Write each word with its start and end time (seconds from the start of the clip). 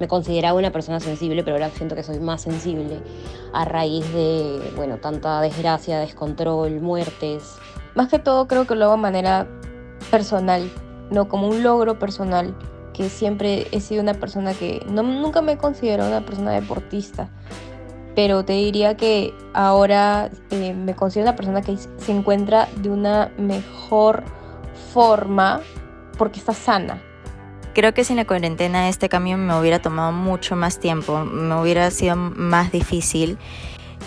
me 0.00 0.08
consideraba 0.08 0.58
una 0.58 0.72
persona 0.72 0.98
sensible, 0.98 1.44
pero 1.44 1.56
ahora 1.56 1.68
siento 1.70 1.94
que 1.94 2.02
soy 2.02 2.18
más 2.18 2.40
sensible 2.40 3.00
a 3.52 3.66
raíz 3.66 4.10
de, 4.14 4.72
bueno, 4.74 4.96
tanta 4.96 5.40
desgracia, 5.42 5.98
descontrol, 6.00 6.80
muertes. 6.80 7.56
Más 7.94 8.08
que 8.08 8.18
todo 8.18 8.48
creo 8.48 8.66
que 8.66 8.74
lo 8.74 8.86
hago 8.86 8.94
de 8.94 9.02
manera 9.02 9.46
personal, 10.10 10.68
no 11.10 11.28
como 11.28 11.48
un 11.48 11.62
logro 11.62 11.98
personal, 11.98 12.56
que 12.94 13.10
siempre 13.10 13.66
he 13.72 13.80
sido 13.80 14.02
una 14.02 14.14
persona 14.14 14.54
que 14.54 14.84
no, 14.88 15.02
nunca 15.02 15.42
me 15.42 15.52
he 15.52 15.58
considerado 15.58 16.08
una 16.08 16.24
persona 16.24 16.52
deportista, 16.52 17.28
pero 18.16 18.44
te 18.44 18.54
diría 18.54 18.96
que 18.96 19.34
ahora 19.52 20.30
eh, 20.50 20.72
me 20.72 20.96
considero 20.96 21.28
una 21.28 21.36
persona 21.36 21.60
que 21.60 21.76
se 21.76 22.12
encuentra 22.12 22.68
de 22.76 22.88
una 22.88 23.32
mejor 23.36 24.24
forma 24.92 25.60
porque 26.16 26.38
está 26.38 26.54
sana 26.54 27.02
Creo 27.72 27.94
que 27.94 28.02
sin 28.02 28.16
la 28.16 28.24
cuarentena 28.24 28.88
este 28.88 29.08
cambio 29.08 29.38
me 29.38 29.58
hubiera 29.58 29.78
tomado 29.80 30.10
mucho 30.10 30.56
más 30.56 30.80
tiempo, 30.80 31.24
me 31.24 31.54
hubiera 31.60 31.90
sido 31.90 32.16
más 32.16 32.72
difícil. 32.72 33.38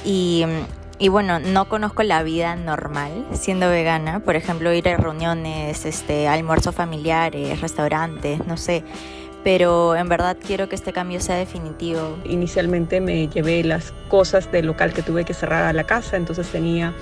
Y, 0.03 0.45
bueno, 1.09 1.39
no 1.39 1.69
conozco 1.69 2.03
la 2.03 2.23
vida 2.23 2.55
normal 2.55 3.25
siendo 3.33 3.69
vegana, 3.69 4.19
por 4.19 4.35
ejemplo, 4.35 4.73
ir 4.73 4.89
a 4.89 4.97
reuniones, 4.97 5.85
este, 5.85 6.27
almuerzos 6.27 6.75
familiares, 6.75 7.61
restaurantes, 7.61 8.45
no 8.47 8.57
sé. 8.57 8.83
Pero 9.45 9.95
en 9.95 10.07
verdad 10.07 10.37
quiero 10.45 10.69
que 10.69 10.75
este 10.75 10.93
cambio 10.93 11.19
sea 11.19 11.35
definitivo. 11.35 12.17
Inicialmente 12.25 13.01
me 13.01 13.27
llevé 13.27 13.63
las 13.63 13.93
cosas 14.07 14.51
del 14.51 14.67
local 14.67 14.93
que 14.93 15.01
tuve 15.01 15.25
que 15.25 15.33
cerrar 15.33 15.63
a 15.63 15.73
la 15.73 15.83
casa, 15.83 16.15
entonces 16.15 16.47
tenía 16.49 16.93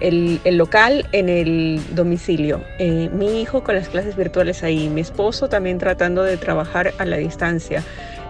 el, 0.00 0.40
local 0.56 1.06
en 1.12 1.28
el 1.28 1.80
domicilio. 1.94 2.62
Eh, 2.78 3.10
mi 3.12 3.40
hijo 3.40 3.62
con 3.62 3.74
las 3.74 3.88
clases 3.88 4.16
virtuales 4.16 4.62
ahí, 4.62 4.88
mi 4.88 5.00
esposo 5.00 5.48
también 5.48 5.78
tratando 5.78 6.22
de 6.22 6.36
trabajar 6.36 6.92
a 6.98 7.04
la 7.04 7.16
distancia. 7.16 7.82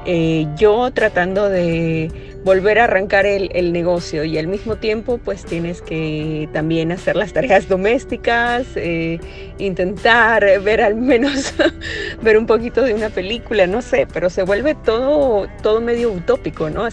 Eh, 0.09 0.47
yo 0.57 0.93
tratando 0.93 1.49
de 1.49 2.13
volver 2.45 2.79
a 2.79 2.85
arrancar 2.85 3.27
el, 3.27 3.73
negocio 3.73 4.23
y 4.23 4.39
al 4.39 4.47
mismo 4.47 4.77
tiempo 4.77 5.19
pues 5.19 5.45
tienes 5.45 5.83
que 5.83 6.49
también 6.53 6.93
hacer 6.93 7.17
las 7.17 7.33
tareas 7.33 7.69
domésticas, 7.69 8.69
eh, 8.77 9.19
intentar 9.59 10.61
ver 10.61 10.81
al 10.81 10.95
menos 10.95 11.53
ver 12.23 12.39
un 12.39 12.47
poquito 12.47 12.83
de 12.83 12.95
una 12.95 13.09
película, 13.11 13.67
no 13.67 13.83
sé, 13.83 14.07
pero 14.13 14.31
se 14.31 14.45
vuelve 14.45 14.77
todo, 14.77 15.49
todo 15.61 15.81
medio 15.81 16.13
utópico, 16.13 16.71
¿no? 16.71 16.87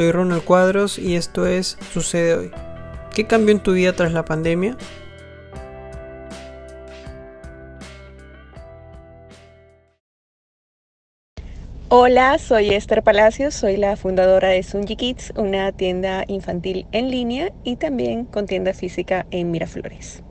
Soy 0.00 0.12
Ronald 0.12 0.44
Cuadros 0.44 0.98
y 0.98 1.14
esto 1.14 1.44
es 1.44 1.76
Sucede 1.92 2.34
Hoy. 2.34 2.50
¿Qué 3.14 3.26
cambió 3.26 3.54
en 3.54 3.60
tu 3.60 3.74
vida 3.74 3.92
tras 3.92 4.14
la 4.14 4.24
pandemia? 4.24 4.78
Hola, 11.90 12.38
soy 12.38 12.70
Esther 12.70 13.02
Palacios, 13.02 13.52
soy 13.52 13.76
la 13.76 13.94
fundadora 13.96 14.48
de 14.48 14.62
Sunji 14.62 14.96
Kids, 14.96 15.34
una 15.36 15.70
tienda 15.72 16.24
infantil 16.28 16.86
en 16.92 17.10
línea 17.10 17.52
y 17.62 17.76
también 17.76 18.24
con 18.24 18.46
tienda 18.46 18.72
física 18.72 19.26
en 19.30 19.50
Miraflores. 19.50 20.22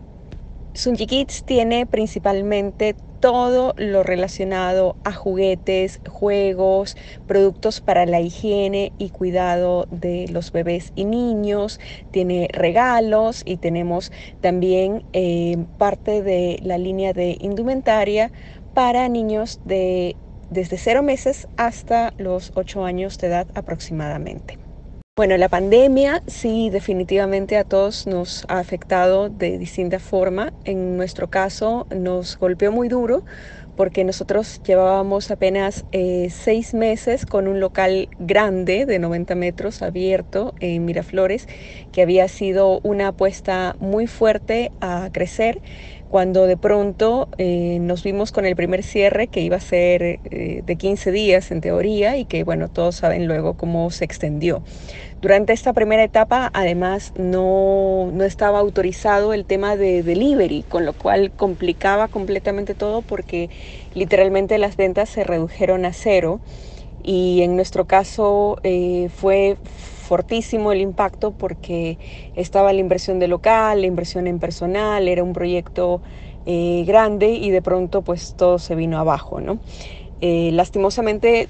Sunji 0.73 1.05
Kids 1.05 1.43
tiene 1.45 1.85
principalmente 1.85 2.95
todo 3.19 3.73
lo 3.77 4.03
relacionado 4.03 4.95
a 5.03 5.13
juguetes, 5.13 5.99
juegos, 6.07 6.95
productos 7.27 7.81
para 7.81 8.05
la 8.05 8.21
higiene 8.21 8.93
y 8.97 9.09
cuidado 9.09 9.87
de 9.91 10.27
los 10.29 10.51
bebés 10.51 10.91
y 10.95 11.05
niños. 11.05 11.79
Tiene 12.11 12.47
regalos 12.51 13.41
y 13.45 13.57
tenemos 13.57 14.11
también 14.41 15.03
eh, 15.13 15.57
parte 15.77 16.21
de 16.23 16.59
la 16.61 16.77
línea 16.77 17.13
de 17.13 17.37
indumentaria 17.39 18.31
para 18.73 19.09
niños 19.09 19.59
de 19.65 20.15
desde 20.49 20.77
cero 20.77 21.03
meses 21.03 21.47
hasta 21.57 22.13
los 22.17 22.51
ocho 22.55 22.83
años 22.83 23.17
de 23.19 23.27
edad 23.27 23.47
aproximadamente. 23.53 24.58
Bueno, 25.19 25.35
la 25.35 25.49
pandemia 25.49 26.23
sí 26.27 26.69
definitivamente 26.69 27.57
a 27.57 27.65
todos 27.65 28.07
nos 28.07 28.45
ha 28.47 28.59
afectado 28.59 29.27
de 29.27 29.57
distinta 29.57 29.99
forma. 29.99 30.53
En 30.63 30.95
nuestro 30.95 31.27
caso 31.27 31.87
nos 31.89 32.37
golpeó 32.37 32.71
muy 32.71 32.87
duro 32.87 33.25
porque 33.75 34.05
nosotros 34.05 34.61
llevábamos 34.63 35.29
apenas 35.29 35.85
eh, 35.91 36.29
seis 36.31 36.73
meses 36.73 37.25
con 37.25 37.49
un 37.49 37.59
local 37.59 38.07
grande 38.17 38.85
de 38.85 38.97
90 38.97 39.35
metros 39.35 39.81
abierto 39.81 40.53
en 40.61 40.85
Miraflores, 40.85 41.47
que 41.91 42.01
había 42.01 42.29
sido 42.29 42.79
una 42.83 43.09
apuesta 43.09 43.75
muy 43.79 44.07
fuerte 44.07 44.71
a 44.79 45.09
crecer 45.11 45.61
cuando 46.09 46.47
de 46.47 46.57
pronto 46.57 47.29
eh, 47.37 47.77
nos 47.79 48.03
vimos 48.03 48.31
con 48.31 48.45
el 48.45 48.55
primer 48.55 48.83
cierre 48.83 49.27
que 49.27 49.41
iba 49.41 49.57
a 49.57 49.61
ser 49.61 50.19
eh, 50.23 50.63
de 50.65 50.75
15 50.75 51.11
días 51.11 51.51
en 51.51 51.61
teoría 51.61 52.17
y 52.17 52.25
que 52.25 52.43
bueno, 52.43 52.67
todos 52.67 52.95
saben 52.95 53.27
luego 53.27 53.53
cómo 53.53 53.91
se 53.91 54.05
extendió. 54.05 54.63
Durante 55.21 55.53
esta 55.53 55.71
primera 55.71 56.03
etapa 56.03 56.49
además 56.53 57.13
no, 57.15 58.09
no 58.11 58.23
estaba 58.23 58.59
autorizado 58.59 59.33
el 59.33 59.45
tema 59.45 59.75
de 59.75 60.01
delivery, 60.01 60.63
con 60.67 60.85
lo 60.85 60.93
cual 60.93 61.31
complicaba 61.31 62.07
completamente 62.07 62.73
todo 62.73 63.03
porque 63.03 63.51
literalmente 63.93 64.57
las 64.57 64.77
ventas 64.77 65.09
se 65.09 65.23
redujeron 65.23 65.85
a 65.85 65.93
cero 65.93 66.41
y 67.03 67.41
en 67.43 67.55
nuestro 67.55 67.85
caso 67.85 68.57
eh, 68.63 69.09
fue 69.15 69.57
fortísimo 70.09 70.71
el 70.71 70.81
impacto 70.81 71.29
porque 71.29 71.99
estaba 72.35 72.73
la 72.73 72.79
inversión 72.79 73.19
de 73.19 73.27
local, 73.27 73.81
la 73.81 73.85
inversión 73.85 74.25
en 74.25 74.39
personal, 74.39 75.07
era 75.07 75.23
un 75.23 75.33
proyecto 75.33 76.01
eh, 76.47 76.83
grande 76.87 77.33
y 77.33 77.51
de 77.51 77.61
pronto 77.61 78.01
pues 78.01 78.33
todo 78.35 78.57
se 78.57 78.73
vino 78.73 78.97
abajo, 78.97 79.39
¿no? 79.39 79.59
Eh, 80.19 80.49
lastimosamente 80.51 81.47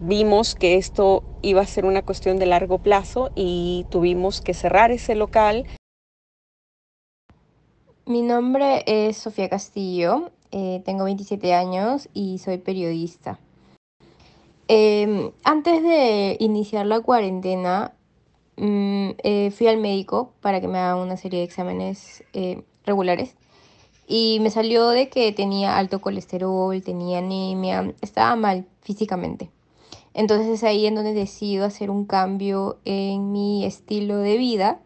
vimos 0.00 0.56
que 0.56 0.74
esto 0.74 1.22
iba 1.40 1.60
a 1.60 1.66
ser 1.66 1.84
una 1.84 2.02
cuestión 2.02 2.40
de 2.40 2.46
largo 2.46 2.78
plazo 2.78 3.30
y 3.36 3.86
tuvimos 3.90 4.40
que 4.40 4.54
cerrar 4.54 4.90
ese 4.90 5.14
local. 5.14 5.66
Mi 8.06 8.22
nombre 8.22 8.82
es 8.88 9.18
Sofía 9.18 9.48
Castillo, 9.48 10.32
eh, 10.50 10.82
tengo 10.84 11.04
27 11.04 11.54
años 11.54 12.08
y 12.12 12.38
soy 12.38 12.58
periodista. 12.58 13.38
Em, 14.72 15.32
antes 15.42 15.82
de 15.82 16.36
iniciar 16.38 16.86
la 16.86 17.00
cuarentena, 17.00 17.92
Mm, 18.60 19.12
eh, 19.22 19.50
fui 19.52 19.68
al 19.68 19.78
médico 19.78 20.34
para 20.42 20.60
que 20.60 20.68
me 20.68 20.76
haga 20.78 20.96
una 20.96 21.16
serie 21.16 21.38
de 21.38 21.46
exámenes 21.46 22.24
eh, 22.34 22.62
regulares 22.84 23.34
y 24.06 24.38
me 24.42 24.50
salió 24.50 24.90
de 24.90 25.08
que 25.08 25.32
tenía 25.32 25.78
alto 25.78 26.02
colesterol, 26.02 26.82
tenía 26.82 27.20
anemia, 27.20 27.94
estaba 28.02 28.36
mal 28.36 28.66
físicamente. 28.82 29.50
Entonces 30.12 30.48
es 30.48 30.62
ahí 30.62 30.84
en 30.84 30.94
donde 30.94 31.14
decido 31.14 31.64
hacer 31.64 31.88
un 31.90 32.04
cambio 32.04 32.78
en 32.84 33.32
mi 33.32 33.64
estilo 33.64 34.18
de 34.18 34.36
vida 34.36 34.80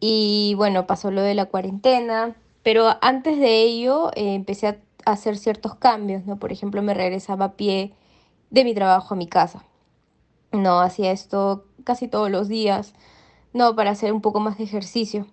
y 0.00 0.54
bueno, 0.56 0.86
pasó 0.86 1.10
lo 1.10 1.20
de 1.20 1.34
la 1.34 1.44
cuarentena, 1.44 2.36
pero 2.62 2.86
antes 3.02 3.38
de 3.38 3.64
ello 3.64 4.10
eh, 4.14 4.32
empecé 4.32 4.66
a 4.66 4.78
hacer 5.04 5.36
ciertos 5.36 5.74
cambios, 5.74 6.24
¿no? 6.24 6.38
Por 6.38 6.52
ejemplo, 6.52 6.80
me 6.80 6.94
regresaba 6.94 7.44
a 7.44 7.52
pie 7.52 7.92
de 8.48 8.64
mi 8.64 8.72
trabajo 8.72 9.12
a 9.12 9.16
mi 9.18 9.26
casa. 9.26 9.62
No 10.52 10.80
hacía 10.80 11.12
esto 11.12 11.67
casi 11.88 12.06
todos 12.06 12.30
los 12.30 12.48
días, 12.48 12.92
no, 13.54 13.74
para 13.74 13.92
hacer 13.92 14.12
un 14.12 14.20
poco 14.20 14.40
más 14.40 14.58
de 14.58 14.64
ejercicio, 14.64 15.26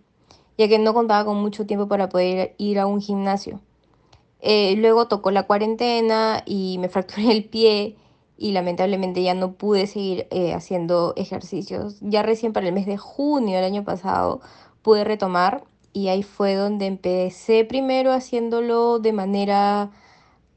ya 0.58 0.70
que 0.70 0.80
no 0.80 0.94
contaba 0.94 1.26
con 1.26 1.36
mucho 1.36 1.66
tiempo 1.66 1.90
para 1.90 2.08
poder 2.08 2.56
ir 2.58 2.80
a 2.80 2.88
un 2.88 3.02
gimnasio. 3.02 3.60
Eh, 4.40 4.76
luego 4.78 5.10
tocó 5.10 5.32
la 5.32 5.44
cuarentena 5.44 6.44
y 6.46 6.78
me 6.80 6.88
fracturé 6.94 7.32
el 7.34 7.44
pie 7.44 7.98
y 8.38 8.54
lamentablemente 8.54 9.22
ya 9.22 9.34
no 9.34 9.52
pude 9.52 9.86
seguir 9.86 10.28
eh, 10.32 10.54
haciendo 10.54 11.14
ejercicios. 11.18 11.98
Ya 12.00 12.24
recién 12.24 12.54
para 12.54 12.68
el 12.68 12.74
mes 12.74 12.86
de 12.86 12.96
junio 12.98 13.58
del 13.58 13.66
año 13.66 13.84
pasado 13.84 14.40
pude 14.82 15.04
retomar 15.04 15.66
y 15.92 16.08
ahí 16.08 16.24
fue 16.24 16.56
donde 16.56 16.86
empecé 16.86 17.66
primero 17.66 18.14
haciéndolo 18.14 19.00
de 19.00 19.12
manera 19.12 19.92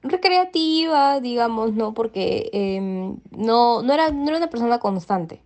recreativa, 0.03 1.19
digamos, 1.21 1.73
¿no? 1.73 1.93
Porque 1.93 2.51
em, 2.53 3.17
no, 3.33 3.83
no, 3.83 3.95
era, 3.95 4.11
no 4.13 4.29
era 4.29 4.37
una 4.39 4.51
persona 4.51 4.79
constante 4.79 5.43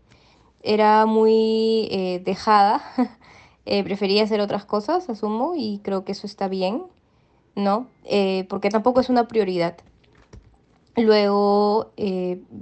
era 0.63 1.07
muy 1.07 1.89
eh, 1.91 2.23
dejada, 2.25 2.83
eh, 3.67 3.83
prefería 3.85 4.25
hacer 4.25 4.41
otras 4.41 4.65
cosas, 4.65 5.09
asumo, 5.09 5.55
y 5.57 5.81
creo 5.83 6.05
que 6.05 6.13
eso 6.13 6.27
está 6.27 6.49
bien, 6.49 6.85
¿no? 7.55 7.87
Eh, 8.05 8.47
porque 8.49 8.71
tampoco 8.71 9.01
es 9.01 9.09
una 9.09 9.29
prioridad. 9.29 9.77
Luego 10.95 11.91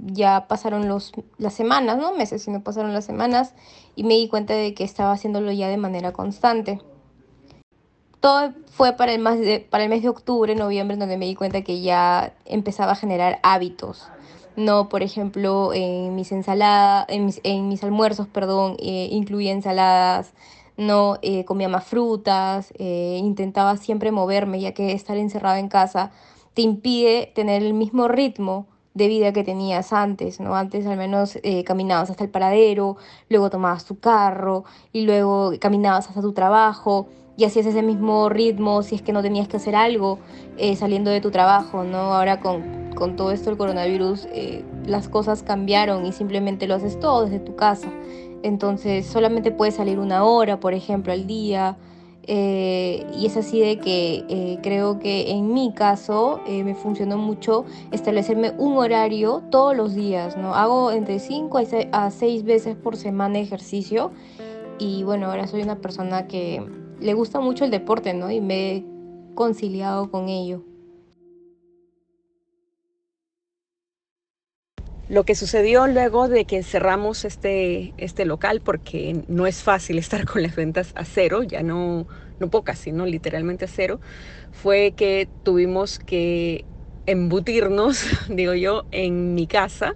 ya 0.05 0.47
pasaron 0.47 0.87
los, 0.87 1.11
las 1.37 1.53
semanas, 1.53 1.97
no 1.97 2.13
meses, 2.13 2.41
sino 2.41 2.63
pasaron 2.63 2.93
las 2.93 3.03
semanas 3.03 3.53
y 3.93 4.05
me 4.05 4.13
di 4.13 4.29
cuenta 4.29 4.53
de 4.53 4.73
que 4.73 4.85
estaba 4.85 5.11
haciéndolo 5.11 5.51
ya 5.51 5.67
de 5.67 5.75
manera 5.75 6.13
constante. 6.13 6.79
Todo 8.21 8.53
fue 8.67 8.93
para 8.93 9.11
el, 9.11 9.19
mes 9.19 9.41
de, 9.41 9.59
para 9.59 9.83
el 9.83 9.89
mes 9.89 10.01
de 10.01 10.07
octubre, 10.07 10.55
noviembre, 10.55 10.95
donde 10.95 11.17
me 11.17 11.25
di 11.25 11.35
cuenta 11.35 11.61
que 11.63 11.81
ya 11.81 12.33
empezaba 12.45 12.93
a 12.93 12.95
generar 12.95 13.39
hábitos 13.43 14.09
no, 14.55 14.89
por 14.89 15.03
ejemplo, 15.03 15.73
en 15.73 16.15
mis 16.15 16.31
ensaladas, 16.31 17.05
en 17.09 17.25
mis, 17.25 17.41
en 17.43 17.67
mis 17.67 17.83
almuerzos, 17.83 18.27
perdón, 18.27 18.77
eh, 18.79 19.09
incluía 19.11 19.51
ensaladas, 19.51 20.33
no 20.77 21.17
eh, 21.21 21.45
comía 21.45 21.69
más 21.69 21.85
frutas, 21.85 22.73
eh, 22.77 23.17
intentaba 23.19 23.77
siempre 23.77 24.11
moverme, 24.11 24.59
ya 24.59 24.73
que 24.73 24.93
estar 24.93 25.17
encerrado 25.17 25.57
en 25.57 25.69
casa 25.69 26.11
te 26.53 26.61
impide 26.61 27.31
tener 27.33 27.63
el 27.63 27.73
mismo 27.73 28.07
ritmo 28.07 28.67
de 28.93 29.07
vida 29.07 29.31
que 29.31 29.43
tenías 29.43 29.93
antes, 29.93 30.39
¿no? 30.39 30.55
Antes 30.55 30.85
al 30.85 30.97
menos 30.97 31.39
eh, 31.43 31.63
caminabas 31.63 32.09
hasta 32.09 32.25
el 32.25 32.29
paradero, 32.29 32.97
luego 33.29 33.49
tomabas 33.49 33.85
tu 33.85 33.99
carro 33.99 34.65
y 34.91 35.01
luego 35.05 35.53
caminabas 35.59 36.09
hasta 36.09 36.21
tu 36.21 36.33
trabajo 36.33 37.07
y 37.41 37.43
hacías 37.43 37.65
ese 37.65 37.81
mismo 37.81 38.29
ritmo 38.29 38.83
si 38.83 38.93
es 38.93 39.01
que 39.01 39.13
no 39.13 39.23
tenías 39.23 39.47
que 39.47 39.57
hacer 39.57 39.75
algo 39.75 40.19
eh, 40.59 40.75
saliendo 40.75 41.09
de 41.09 41.21
tu 41.21 41.31
trabajo, 41.31 41.83
¿no? 41.83 42.13
Ahora 42.13 42.39
con, 42.39 42.91
con 42.93 43.15
todo 43.15 43.31
esto 43.31 43.49
del 43.49 43.57
coronavirus 43.57 44.27
eh, 44.31 44.63
las 44.85 45.09
cosas 45.09 45.41
cambiaron 45.41 46.05
y 46.05 46.11
simplemente 46.11 46.67
lo 46.67 46.75
haces 46.75 46.99
todo 46.99 47.25
desde 47.25 47.39
tu 47.39 47.55
casa. 47.55 47.87
Entonces 48.43 49.07
solamente 49.07 49.49
puedes 49.51 49.73
salir 49.73 49.97
una 49.97 50.23
hora, 50.23 50.59
por 50.59 50.75
ejemplo, 50.75 51.13
al 51.13 51.25
día. 51.25 51.77
Eh, 52.27 53.07
y 53.17 53.25
es 53.25 53.35
así 53.35 53.59
de 53.59 53.79
que 53.79 54.59
creo 54.61 54.99
que 54.99 55.31
en 55.31 55.51
mi 55.51 55.73
caso 55.73 56.39
me 56.47 56.75
funcionó 56.75 57.17
mucho 57.17 57.65
establecerme 57.91 58.53
un 58.59 58.77
horario 58.77 59.41
todos 59.49 59.75
los 59.75 59.95
días, 59.95 60.37
¿no? 60.37 60.53
Hago 60.53 60.91
entre 60.91 61.17
5 61.17 61.59
a 61.91 62.11
6 62.11 62.43
veces 62.43 62.75
por 62.75 62.95
semana 62.95 63.39
ejercicio 63.39 64.11
y 64.77 65.01
bueno, 65.01 65.25
ahora 65.25 65.47
soy 65.47 65.63
una 65.63 65.77
persona 65.77 66.27
que 66.27 66.63
le 67.01 67.13
gusta 67.13 67.39
mucho 67.39 67.65
el 67.65 67.71
deporte, 67.71 68.13
¿no? 68.13 68.31
Y 68.31 68.39
me 68.39 68.75
he 68.75 68.85
conciliado 69.35 70.11
con 70.11 70.29
ello. 70.29 70.63
Lo 75.09 75.25
que 75.25 75.35
sucedió 75.35 75.87
luego 75.87 76.29
de 76.29 76.45
que 76.45 76.63
cerramos 76.63 77.25
este, 77.25 77.93
este 77.97 78.23
local, 78.23 78.61
porque 78.61 79.25
no 79.27 79.45
es 79.45 79.61
fácil 79.61 79.97
estar 79.97 80.25
con 80.25 80.41
las 80.41 80.55
ventas 80.55 80.93
a 80.95 81.03
cero, 81.03 81.43
ya 81.43 81.63
no, 81.63 82.07
no 82.39 82.49
pocas, 82.49 82.79
sino 82.79 83.05
literalmente 83.05 83.65
a 83.65 83.67
cero, 83.67 83.99
fue 84.53 84.93
que 84.95 85.27
tuvimos 85.43 85.99
que 85.99 86.63
embutirnos, 87.05 88.05
digo 88.29 88.53
yo, 88.53 88.85
en 88.91 89.35
mi 89.35 89.47
casa, 89.47 89.95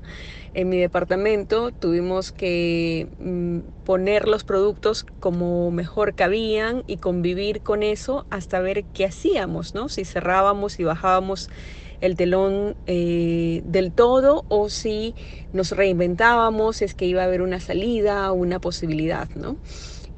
en 0.54 0.70
mi 0.70 0.78
departamento, 0.78 1.72
tuvimos 1.72 2.32
que 2.32 3.10
mm, 3.20 3.60
poner 3.84 4.28
los 4.28 4.44
productos 4.44 5.06
como 5.20 5.70
mejor 5.72 6.16
cabían 6.16 6.84
y 6.88 6.98
convivir 6.98 7.62
con 7.62 7.84
eso 7.84 8.26
hasta 8.30 8.60
ver 8.62 8.86
qué 8.86 9.06
hacíamos, 9.06 9.76
¿no? 9.76 9.90
Si 9.90 10.06
cerrábamos 10.06 10.80
y 10.80 10.84
bajábamos 10.84 11.50
el 12.02 12.16
telón 12.16 12.76
eh, 12.86 13.62
del 13.66 13.92
todo 13.92 14.46
o 14.48 14.70
si 14.70 15.16
nos 15.52 15.72
reinventábamos, 15.72 16.82
es 16.82 16.94
que 16.96 17.06
iba 17.06 17.22
a 17.22 17.26
haber 17.26 17.42
una 17.42 17.60
salida, 17.60 18.32
una 18.32 18.60
posibilidad, 18.60 19.30
¿no? 19.36 19.58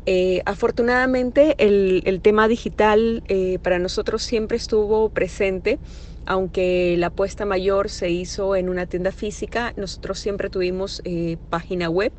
Eh, 0.05 0.41
afortunadamente 0.45 1.55
el, 1.57 2.01
el, 2.05 2.21
tema 2.21 2.47
digital 2.47 3.23
eh, 3.27 3.59
para 3.61 3.77
nosotros 3.77 4.23
siempre 4.23 4.55
estuvo 4.55 5.09
presente, 5.09 5.79
aunque 6.27 6.95
la 6.97 7.07
apuesta 7.07 7.45
mayor 7.45 7.89
se 7.89 8.09
hizo 8.09 8.55
en 8.55 8.69
una 8.69 8.85
tienda 8.85 9.11
física, 9.11 9.73
nosotros 9.77 10.19
siempre 10.19 10.49
tuvimos 10.49 11.01
eh, 11.05 11.37
página 11.49 11.89
web 11.89 12.11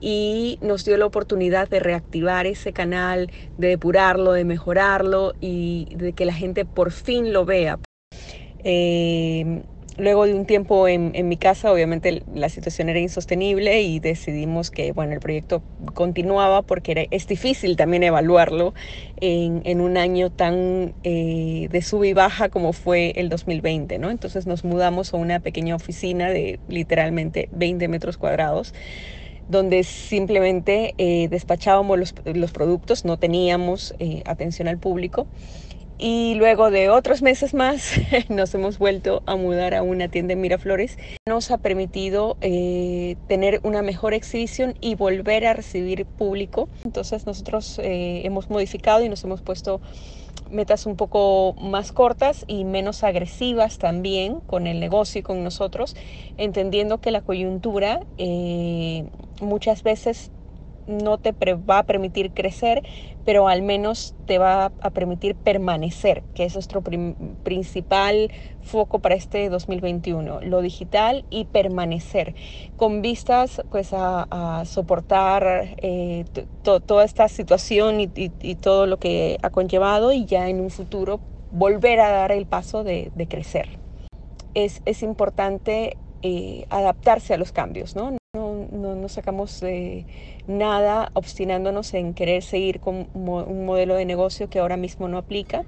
y 0.00 0.58
nos 0.60 0.84
dio 0.84 0.96
la 0.96 1.06
oportunidad 1.06 1.68
de 1.68 1.80
reactivar 1.80 2.46
ese 2.46 2.72
canal, 2.72 3.30
de 3.58 3.68
depurarlo, 3.68 4.32
de 4.32 4.44
mejorarlo 4.44 5.34
y 5.40 5.88
de 5.96 6.12
que 6.12 6.24
la 6.24 6.34
gente 6.34 6.64
por 6.64 6.92
fin 6.92 7.32
lo 7.32 7.44
vea. 7.44 7.80
Eh, 8.62 9.62
luego 9.98 10.26
de 10.26 10.34
un 10.34 10.46
tiempo 10.46 10.88
en, 10.88 11.28
mi 11.28 11.36
casa, 11.36 11.72
obviamente 11.72 12.22
la 12.34 12.48
situación 12.48 12.88
era 12.88 12.98
insostenible 12.98 13.80
y 13.82 13.98
decidimos 13.98 14.70
que 14.70 14.92
bueno, 14.92 15.12
el 15.12 15.20
proyecto 15.20 15.62
continuaba 15.94 16.62
porque 16.62 16.92
era, 16.92 17.02
es 17.10 17.26
difícil 17.26 17.76
también 17.76 18.02
evaluarlo 18.02 18.74
en, 19.20 19.80
un 19.80 19.96
año 19.96 20.30
tan 20.30 20.94
eh, 21.02 21.68
de 21.70 21.82
sub 21.82 22.04
y 22.04 22.12
baja 22.12 22.48
como 22.48 22.72
fue 22.72 23.12
el 23.16 23.28
2020. 23.28 23.98
¿no? 23.98 24.10
Entonces 24.10 24.46
nos 24.46 24.64
mudamos 24.64 25.14
a 25.14 25.16
una 25.16 25.40
pequeña 25.40 25.74
oficina 25.74 26.30
de 26.30 26.60
literalmente 26.68 27.48
20 27.52 27.88
metros 27.88 28.18
cuadrados 28.18 28.74
donde 29.48 29.84
simplemente 29.84 30.94
eh, 30.98 31.28
despachábamos 31.28 31.98
los, 31.98 32.14
los, 32.24 32.50
productos, 32.50 33.04
no 33.04 33.16
teníamos 33.16 33.94
eh, 34.00 34.22
atención 34.26 34.66
al 34.66 34.78
público 34.78 35.28
y 35.98 36.34
luego 36.34 36.70
de 36.70 36.90
otros 36.90 37.22
meses 37.22 37.54
más 37.54 37.92
nos 38.28 38.54
hemos 38.54 38.78
vuelto 38.78 39.22
a 39.26 39.36
mudar 39.36 39.74
a 39.74 39.82
una 39.82 40.08
tienda 40.08 40.34
en 40.34 40.40
Miraflores. 40.40 40.98
Nos 41.26 41.50
ha 41.50 41.58
permitido 41.58 42.36
eh, 42.40 43.16
tener 43.28 43.60
una 43.62 43.82
mejor 43.82 44.14
exhibición 44.14 44.74
y 44.80 44.94
volver 44.94 45.46
a 45.46 45.54
recibir 45.54 46.06
público. 46.06 46.68
Entonces 46.84 47.26
nosotros 47.26 47.78
eh, 47.78 48.22
hemos 48.24 48.50
modificado 48.50 49.04
y 49.04 49.08
nos 49.08 49.24
hemos 49.24 49.42
puesto 49.42 49.80
metas 50.50 50.86
un 50.86 50.96
poco 50.96 51.54
más 51.60 51.92
cortas 51.92 52.44
y 52.46 52.64
menos 52.64 53.02
agresivas 53.02 53.78
también 53.78 54.40
con 54.46 54.66
el 54.66 54.80
negocio 54.80 55.20
y 55.20 55.22
con 55.22 55.42
nosotros, 55.42 55.96
entendiendo 56.36 56.98
que 56.98 57.10
la 57.10 57.22
coyuntura 57.22 58.00
eh, 58.18 59.08
muchas 59.40 59.82
veces 59.82 60.30
no 60.86 61.18
te 61.18 61.32
va 61.32 61.78
a 61.78 61.82
permitir 61.82 62.32
crecer, 62.32 62.82
pero 63.24 63.48
al 63.48 63.62
menos 63.62 64.14
te 64.26 64.38
va 64.38 64.66
a 64.80 64.90
permitir 64.90 65.34
permanecer, 65.34 66.22
que 66.34 66.44
es 66.44 66.54
nuestro 66.54 66.82
principal 67.42 68.30
foco 68.62 69.00
para 69.00 69.14
este 69.14 69.48
2021, 69.48 70.40
lo 70.42 70.60
digital 70.60 71.24
y 71.30 71.44
permanecer, 71.46 72.34
con 72.76 73.02
vistas 73.02 73.62
pues 73.70 73.90
a, 73.92 74.62
soportar 74.64 75.74
eh, 75.78 76.24
toda 76.62 77.04
esta 77.04 77.28
situación 77.28 78.00
y, 78.00 78.54
todo 78.56 78.86
lo 78.86 78.98
que 78.98 79.38
ha 79.42 79.50
conllevado 79.50 80.12
y 80.12 80.24
ya 80.24 80.48
en 80.48 80.60
un 80.60 80.70
futuro 80.70 81.20
volver 81.52 82.00
a 82.00 82.10
dar 82.10 82.32
el 82.32 82.46
paso 82.46 82.84
de, 82.84 83.10
crecer. 83.28 83.78
Es, 84.54 84.82
es 84.86 85.02
importante 85.02 85.96
eh, 86.22 86.66
adaptarse 86.70 87.34
a 87.34 87.36
los 87.36 87.52
cambios, 87.52 87.94
¿no? 87.94 88.16
No, 88.72 89.08
sacamos 89.08 89.62
eh, 89.62 90.06
nada 90.46 91.10
obstinándonos 91.14 91.94
en 91.94 92.14
querer 92.14 92.42
seguir 92.42 92.80
con 92.80 93.08
un 93.14 93.64
modelo 93.66 93.94
de 93.94 94.04
negocio 94.04 94.48
que 94.50 94.58
ahora 94.58 94.76
mismo 94.76 95.08
no 95.08 95.18
aplica, 95.18 95.64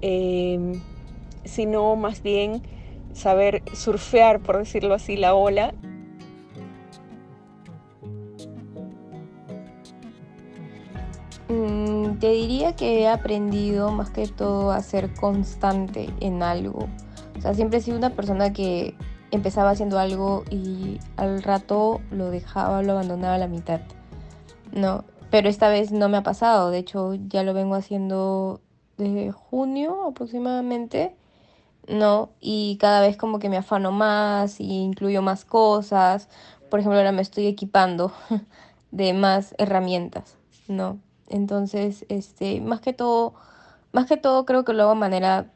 eh, 0.00 0.80
sino 1.44 1.96
más 1.96 2.22
bien 2.22 2.62
saber 3.12 3.62
surfear, 3.74 4.40
por 4.40 4.58
decirlo 4.58 4.94
así, 4.94 5.16
la 5.16 5.34
ola. 5.34 5.74
Mm, 11.48 12.18
te 12.18 12.30
diría 12.30 12.74
que 12.74 13.00
he 13.00 13.08
aprendido 13.08 13.90
más 13.90 14.10
que 14.10 14.26
todo 14.26 14.72
a 14.72 14.80
ser 14.80 15.12
constante 15.14 16.08
en 16.20 16.42
algo. 16.42 16.88
O 17.36 17.40
sea, 17.42 17.52
siempre 17.54 17.78
he 17.78 17.82
sido 17.82 17.98
una 17.98 18.10
persona 18.10 18.52
que 18.52 18.94
empezaba 19.32 19.70
haciendo 19.70 19.98
algo 19.98 20.44
y 20.50 21.00
al 21.16 21.42
rato 21.42 22.00
lo 22.10 22.30
dejaba, 22.30 22.82
lo 22.82 22.92
abandonaba 22.92 23.34
a 23.34 23.38
la 23.38 23.48
mitad. 23.48 23.80
No, 24.72 25.04
pero 25.30 25.48
esta 25.48 25.68
vez 25.68 25.90
no 25.90 26.08
me 26.08 26.18
ha 26.18 26.22
pasado. 26.22 26.70
De 26.70 26.78
hecho, 26.78 27.14
ya 27.14 27.42
lo 27.42 27.54
vengo 27.54 27.74
haciendo 27.74 28.60
desde 28.98 29.32
junio 29.32 30.06
aproximadamente. 30.08 31.16
No, 31.88 32.30
y 32.40 32.76
cada 32.78 33.00
vez 33.00 33.16
como 33.16 33.38
que 33.38 33.48
me 33.48 33.56
afano 33.56 33.90
más 33.90 34.60
y 34.60 34.82
incluyo 34.82 35.22
más 35.22 35.44
cosas. 35.44 36.28
Por 36.70 36.80
ejemplo, 36.80 36.98
ahora 36.98 37.12
me 37.12 37.22
estoy 37.22 37.46
equipando 37.46 38.12
de 38.92 39.14
más 39.14 39.54
herramientas, 39.58 40.36
¿no? 40.68 41.00
Entonces, 41.28 42.04
este, 42.10 42.60
más 42.60 42.80
que 42.80 42.92
todo, 42.92 43.34
más 43.92 44.06
que 44.06 44.18
todo 44.18 44.44
creo 44.44 44.64
que 44.64 44.74
lo 44.74 44.82
hago 44.82 44.92
de 44.92 45.00
manera 45.00 45.50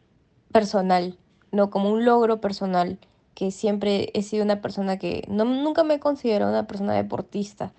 personal, 0.50 1.18
no 1.52 1.68
como 1.70 1.90
un 1.90 2.06
logro 2.06 2.40
personal 2.40 2.98
que 3.36 3.50
siempre 3.50 4.10
he 4.14 4.22
sido 4.22 4.42
una 4.42 4.62
persona 4.62 4.96
que 4.96 5.22
no, 5.28 5.44
nunca 5.44 5.84
me 5.84 5.94
he 5.94 6.00
considerado 6.00 6.50
una 6.50 6.66
persona 6.66 6.94
deportista, 6.94 7.74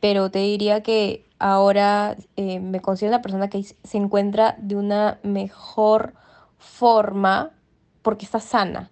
pero 0.00 0.30
te 0.30 0.38
diría 0.38 0.82
que 0.82 1.26
ahora 1.38 2.16
eh, 2.36 2.60
me 2.60 2.80
considero 2.80 3.14
una 3.14 3.22
persona 3.22 3.50
que 3.50 3.62
se 3.62 3.98
encuentra 3.98 4.56
de 4.58 4.76
una 4.76 5.18
mejor 5.22 6.14
forma 6.58 7.50
porque 8.00 8.24
está 8.24 8.40
sana. 8.40 8.90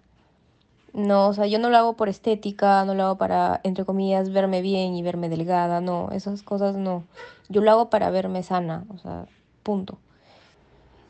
No, 0.93 1.27
o 1.29 1.33
sea, 1.33 1.47
yo 1.47 1.57
no 1.57 1.71
lo 1.71 1.77
hago 1.77 1.95
por 1.95 2.07
estética, 2.07 2.85
no 2.85 2.93
lo 2.93 3.05
hago 3.05 3.17
para, 3.17 3.59
entre 3.63 3.83
comillas, 3.83 4.31
verme 4.31 4.61
bien 4.61 4.93
y 4.95 5.01
verme 5.01 5.27
delgada, 5.27 5.81
no, 5.81 6.09
esas 6.11 6.43
cosas 6.43 6.75
no. 6.75 7.03
Yo 7.47 7.61
lo 7.61 7.71
hago 7.71 7.89
para 7.89 8.11
verme 8.11 8.43
sana, 8.43 8.85
o 8.93 8.99
sea, 8.99 9.25
punto. 9.63 9.97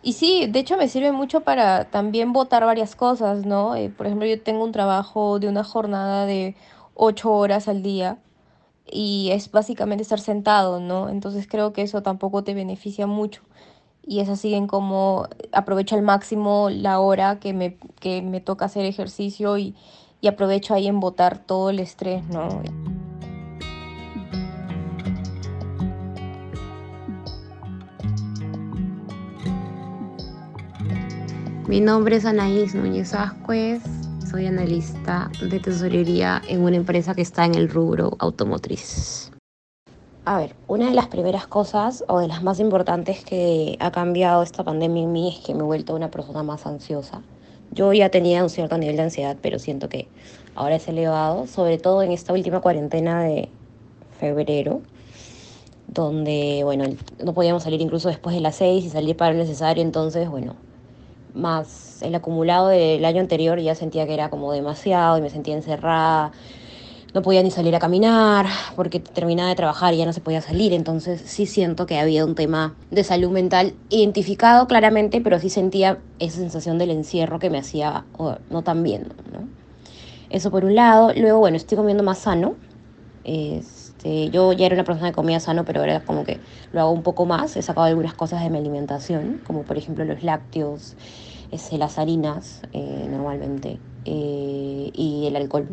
Y 0.01 0.13
sí, 0.13 0.47
de 0.47 0.59
hecho 0.59 0.77
me 0.77 0.87
sirve 0.87 1.11
mucho 1.11 1.41
para 1.41 1.85
también 1.85 2.31
votar 2.31 2.65
varias 2.65 2.95
cosas, 2.95 3.45
¿no? 3.45 3.75
Eh, 3.75 3.89
por 3.89 4.05
ejemplo, 4.05 4.25
yo 4.27 4.41
tengo 4.41 4.63
un 4.63 4.71
trabajo 4.71 5.39
de 5.39 5.49
una 5.49 5.63
jornada 5.63 6.25
de 6.25 6.55
ocho 6.93 7.31
horas 7.33 7.67
al 7.67 7.83
día 7.83 8.17
y 8.89 9.29
es 9.31 9.51
básicamente 9.51 10.03
estar 10.03 10.19
sentado, 10.19 10.79
¿no? 10.79 11.09
Entonces 11.09 11.47
creo 11.47 11.73
que 11.73 11.81
eso 11.81 12.01
tampoco 12.01 12.43
te 12.43 12.53
beneficia 12.53 13.07
mucho. 13.07 13.41
Y 14.05 14.21
es 14.21 14.29
así 14.29 14.53
en 14.53 14.67
como 14.67 15.27
aprovecho 15.51 15.95
al 15.95 16.01
máximo 16.01 16.69
la 16.69 16.99
hora 16.99 17.39
que 17.39 17.53
me, 17.53 17.77
que 17.99 18.21
me 18.21 18.39
toca 18.41 18.65
hacer 18.65 18.85
ejercicio 18.85 19.57
y, 19.57 19.75
y 20.21 20.27
aprovecho 20.27 20.73
ahí 20.73 20.87
en 20.87 20.99
votar 20.99 21.39
todo 21.39 21.69
el 21.69 21.79
estrés, 21.79 22.23
¿no? 22.27 22.61
Mi 31.69 31.81
nombre 31.81 32.15
es 32.15 32.25
Anaís 32.25 32.73
Núñez 32.73 33.13
Ascuez, 33.13 33.83
soy 34.27 34.47
analista 34.47 35.29
de 35.39 35.59
tesorería 35.59 36.41
en 36.47 36.61
una 36.61 36.77
empresa 36.77 37.13
que 37.13 37.21
está 37.21 37.45
en 37.45 37.53
el 37.53 37.69
rubro 37.69 38.13
automotriz. 38.17 39.31
A 40.25 40.39
ver, 40.39 40.55
una 40.67 40.89
de 40.89 40.95
las 40.95 41.09
primeras 41.09 41.45
cosas 41.45 42.03
o 42.07 42.21
de 42.21 42.27
las 42.27 42.41
más 42.41 42.59
importantes 42.59 43.23
que 43.23 43.77
ha 43.79 43.91
cambiado 43.91 44.41
esta 44.41 44.63
pandemia 44.63 45.03
en 45.03 45.11
mí 45.11 45.29
es 45.37 45.45
que 45.45 45.53
me 45.53 45.59
he 45.59 45.63
vuelto 45.63 45.93
una 45.93 46.09
persona 46.09 46.41
más 46.41 46.65
ansiosa. 46.65 47.21
Yo 47.69 47.93
ya 47.93 48.09
tenía 48.09 48.41
un 48.41 48.49
cierto 48.49 48.75
nivel 48.79 48.95
de 48.95 49.03
ansiedad, 49.03 49.37
pero 49.39 49.59
siento 49.59 49.89
que 49.89 50.07
ahora 50.55 50.77
es 50.77 50.87
elevado, 50.87 51.45
sobre 51.45 51.77
todo 51.77 52.01
en 52.01 52.11
esta 52.11 52.33
última 52.33 52.61
cuarentena 52.61 53.21
de 53.21 53.47
febrero, 54.19 54.81
donde, 55.85 56.61
bueno, 56.63 56.85
no 57.23 57.33
podíamos 57.35 57.61
salir 57.61 57.79
incluso 57.79 58.09
después 58.09 58.33
de 58.33 58.41
las 58.41 58.55
seis 58.55 58.85
y 58.85 58.89
salir 58.89 59.15
para 59.15 59.33
lo 59.33 59.37
necesario, 59.37 59.83
entonces, 59.83 60.27
bueno, 60.27 60.55
más 61.33 62.01
el 62.01 62.15
acumulado 62.15 62.69
del 62.69 63.03
año 63.05 63.21
anterior 63.21 63.59
ya 63.59 63.75
sentía 63.75 64.05
que 64.07 64.13
era 64.13 64.29
como 64.29 64.51
demasiado 64.51 65.17
y 65.17 65.21
me 65.21 65.29
sentía 65.29 65.55
encerrada, 65.55 66.31
no 67.13 67.21
podía 67.21 67.41
ni 67.41 67.51
salir 67.51 67.75
a 67.75 67.79
caminar 67.79 68.45
porque 68.75 68.99
terminaba 68.99 69.49
de 69.49 69.55
trabajar 69.55 69.93
y 69.93 69.97
ya 69.97 70.05
no 70.05 70.13
se 70.13 70.21
podía 70.21 70.41
salir, 70.41 70.73
entonces 70.73 71.21
sí 71.25 71.45
siento 71.45 71.85
que 71.85 71.97
había 71.97 72.23
un 72.23 72.35
tema 72.35 72.75
de 72.91 73.03
salud 73.03 73.31
mental 73.31 73.73
identificado 73.89 74.67
claramente, 74.67 75.19
pero 75.21 75.39
sí 75.39 75.49
sentía 75.49 75.99
esa 76.19 76.37
sensación 76.37 76.77
del 76.77 76.91
encierro 76.91 77.39
que 77.39 77.49
me 77.49 77.57
hacía 77.57 78.05
no 78.49 78.61
tan 78.61 78.83
bien, 78.83 79.13
¿no? 79.33 79.47
Eso 80.29 80.51
por 80.51 80.65
un 80.65 80.75
lado, 80.75 81.11
luego 81.15 81.39
bueno, 81.39 81.57
estoy 81.57 81.77
comiendo 81.77 82.03
más 82.03 82.19
sano, 82.19 82.55
este, 83.99 84.29
yo 84.29 84.53
ya 84.53 84.65
era 84.65 84.75
una 84.75 84.85
persona 84.85 85.09
que 85.09 85.15
comía 85.15 85.41
sano, 85.41 85.65
pero 85.65 85.81
ahora 85.81 85.99
como 86.05 86.23
que 86.23 86.39
lo 86.71 86.79
hago 86.79 86.91
un 86.91 87.03
poco 87.03 87.25
más. 87.25 87.57
He 87.57 87.61
sacado 87.61 87.85
algunas 87.85 88.13
cosas 88.13 88.41
de 88.41 88.49
mi 88.49 88.57
alimentación, 88.57 89.41
como 89.45 89.63
por 89.63 89.77
ejemplo 89.77 90.05
los 90.05 90.23
lácteos, 90.23 90.95
este, 91.51 91.77
las 91.77 91.99
harinas 91.99 92.61
eh, 92.71 93.07
normalmente 93.09 93.77
eh, 94.05 94.91
y 94.93 95.25
el 95.27 95.35
alcohol. 95.35 95.67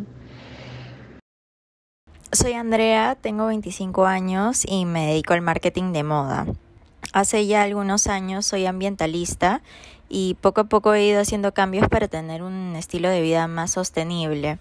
Soy 2.32 2.54
Andrea, 2.54 3.16
tengo 3.20 3.46
25 3.46 4.06
años 4.06 4.64
y 4.66 4.86
me 4.86 5.06
dedico 5.06 5.32
al 5.32 5.42
marketing 5.42 5.92
de 5.92 6.02
moda. 6.02 6.46
Hace 7.12 7.46
ya 7.46 7.62
algunos 7.62 8.08
años 8.08 8.44
soy 8.44 8.66
ambientalista 8.66 9.62
y 10.08 10.34
poco 10.40 10.62
a 10.62 10.64
poco 10.64 10.94
he 10.94 11.06
ido 11.06 11.20
haciendo 11.20 11.54
cambios 11.54 11.88
para 11.88 12.08
tener 12.08 12.42
un 12.42 12.74
estilo 12.74 13.08
de 13.08 13.22
vida 13.22 13.46
más 13.46 13.70
sostenible. 13.70 14.58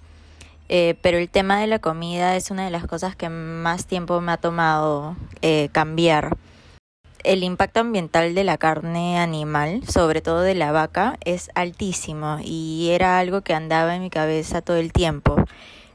Eh, 0.67 0.95
pero 1.01 1.17
el 1.17 1.29
tema 1.29 1.59
de 1.59 1.67
la 1.67 1.79
comida 1.79 2.35
es 2.35 2.49
una 2.49 2.65
de 2.65 2.71
las 2.71 2.87
cosas 2.87 3.15
que 3.15 3.29
más 3.29 3.85
tiempo 3.85 4.19
me 4.21 4.31
ha 4.31 4.37
tomado 4.37 5.15
eh, 5.41 5.69
cambiar. 5.71 6.37
El 7.23 7.43
impacto 7.43 7.79
ambiental 7.79 8.35
de 8.35 8.43
la 8.43 8.57
carne 8.57 9.17
animal, 9.19 9.81
sobre 9.87 10.21
todo 10.21 10.41
de 10.41 10.55
la 10.55 10.71
vaca, 10.71 11.17
es 11.25 11.49
altísimo 11.55 12.37
y 12.43 12.89
era 12.91 13.17
algo 13.17 13.41
que 13.41 13.53
andaba 13.53 13.95
en 13.95 14.03
mi 14.03 14.09
cabeza 14.09 14.61
todo 14.61 14.77
el 14.77 14.91
tiempo. 14.91 15.35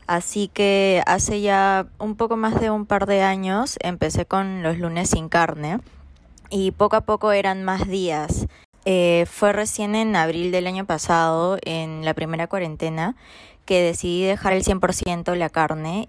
Así 0.08 0.48
que 0.48 1.04
hace 1.06 1.40
ya 1.40 1.86
un 1.98 2.16
poco 2.16 2.36
más 2.36 2.60
de 2.60 2.70
un 2.70 2.84
par 2.84 3.06
de 3.06 3.22
años 3.22 3.76
empecé 3.80 4.26
con 4.26 4.64
los 4.64 4.76
lunes 4.76 5.10
sin 5.10 5.28
carne 5.28 5.78
y 6.50 6.72
poco 6.72 6.96
a 6.96 7.02
poco 7.02 7.30
eran 7.30 7.62
más 7.62 7.86
días. 7.88 8.48
Eh, 8.84 9.24
fue 9.30 9.52
recién 9.52 9.94
en 9.94 10.16
abril 10.16 10.50
del 10.50 10.66
año 10.66 10.84
pasado, 10.84 11.58
en 11.62 12.04
la 12.04 12.14
primera 12.14 12.48
cuarentena, 12.48 13.14
que 13.70 13.82
decidí 13.82 14.24
dejar 14.24 14.52
el 14.52 14.64
100% 14.64 15.36
la 15.36 15.48
carne, 15.48 16.08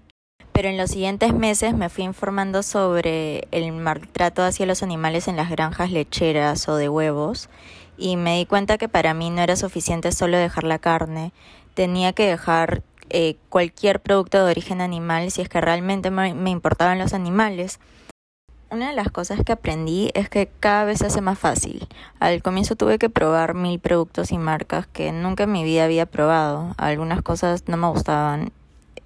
pero 0.50 0.68
en 0.68 0.76
los 0.76 0.90
siguientes 0.90 1.32
meses 1.32 1.74
me 1.74 1.90
fui 1.90 2.02
informando 2.02 2.64
sobre 2.64 3.46
el 3.52 3.70
maltrato 3.70 4.42
hacia 4.42 4.66
los 4.66 4.82
animales 4.82 5.28
en 5.28 5.36
las 5.36 5.48
granjas 5.48 5.92
lecheras 5.92 6.68
o 6.68 6.74
de 6.74 6.88
huevos 6.88 7.48
y 7.96 8.16
me 8.16 8.36
di 8.36 8.46
cuenta 8.46 8.78
que 8.78 8.88
para 8.88 9.14
mí 9.14 9.30
no 9.30 9.42
era 9.42 9.54
suficiente 9.54 10.10
solo 10.10 10.38
dejar 10.38 10.64
la 10.64 10.80
carne, 10.80 11.32
tenía 11.74 12.12
que 12.12 12.26
dejar 12.26 12.82
eh, 13.10 13.36
cualquier 13.48 14.00
producto 14.00 14.44
de 14.44 14.50
origen 14.50 14.80
animal 14.80 15.30
si 15.30 15.42
es 15.42 15.48
que 15.48 15.60
realmente 15.60 16.10
me 16.10 16.50
importaban 16.50 16.98
los 16.98 17.14
animales. 17.14 17.78
Una 18.72 18.88
de 18.88 18.94
las 18.94 19.10
cosas 19.10 19.38
que 19.44 19.52
aprendí 19.52 20.10
es 20.14 20.30
que 20.30 20.50
cada 20.58 20.86
vez 20.86 21.00
se 21.00 21.06
hace 21.06 21.20
más 21.20 21.38
fácil. 21.38 21.86
Al 22.20 22.42
comienzo 22.42 22.74
tuve 22.74 22.98
que 22.98 23.10
probar 23.10 23.52
mil 23.52 23.78
productos 23.78 24.32
y 24.32 24.38
marcas 24.38 24.86
que 24.86 25.12
nunca 25.12 25.42
en 25.42 25.52
mi 25.52 25.62
vida 25.62 25.84
había 25.84 26.06
probado. 26.06 26.74
Algunas 26.78 27.20
cosas 27.20 27.64
no 27.66 27.76
me 27.76 27.88
gustaban, 27.88 28.50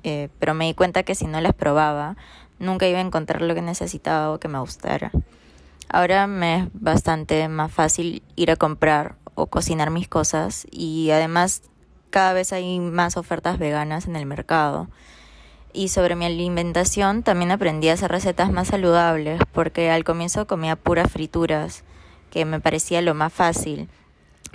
eh, 0.05 0.29
pero 0.39 0.55
me 0.55 0.67
di 0.67 0.75
cuenta 0.75 1.03
que 1.03 1.17
si 1.17 1.27
no 1.27 1.41
las 1.41 1.53
probaba, 1.53 2.17
nunca 2.61 2.87
iba 2.87 2.99
a 2.99 3.03
encontrar 3.03 3.43
lo 3.43 3.57
que 3.57 3.61
necesitaba 3.63 4.31
o 4.31 4.39
que 4.39 4.47
me 4.47 4.61
gustara. 4.61 5.11
Ahora 5.89 6.29
me 6.29 6.59
es 6.59 6.69
bastante 6.73 7.49
más 7.49 7.73
fácil 7.73 8.23
ir 8.37 8.53
a 8.53 8.57
comprar 8.57 9.17
o 9.35 9.47
cocinar 9.47 9.91
mis 9.91 10.07
cosas 10.07 10.69
y 10.71 11.11
además 11.11 11.63
cada 12.11 12.35
vez 12.35 12.53
hay 12.53 12.79
más 12.79 13.17
ofertas 13.17 13.59
veganas 13.59 14.07
en 14.07 14.15
el 14.15 14.27
mercado 14.27 14.87
y 15.77 15.89
sobre 15.89 16.17
mi 16.17 16.25
alimentación 16.25 17.23
también 17.23 17.51
aprendí 17.51 17.89
a 17.91 17.93
hacer 17.93 18.11
recetas 18.11 18.51
más 18.51 18.69
saludables 18.69 19.41
porque 19.53 19.91
al 19.91 20.05
comienzo 20.05 20.47
comía 20.47 20.75
puras 20.75 21.13
frituras, 21.13 21.85
que 22.31 22.45
me 22.47 22.61
parecía 22.61 23.03
lo 23.03 23.15
más 23.15 23.33
fácil, 23.33 23.89